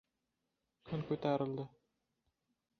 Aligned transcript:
Kun 0.89 1.05
ko‘tarildi. 1.11 1.69